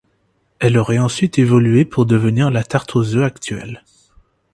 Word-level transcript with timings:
Elle 0.57 0.79
aurait 0.79 0.97
ensuite 0.97 1.37
évolué 1.37 1.85
pour 1.85 2.07
devenir 2.07 2.49
la 2.49 2.63
tarte 2.63 2.95
aux 2.95 3.13
œufs 3.13 3.23
actuelle. 3.23 3.83